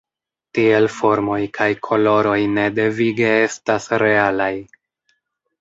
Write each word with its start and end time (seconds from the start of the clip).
Tiel 0.57 0.87
formoj 0.93 1.37
kaj 1.57 1.67
koloroj 1.89 2.39
ne 2.55 2.65
devige 2.79 3.29
estas 3.45 3.87
realaj. 4.07 4.53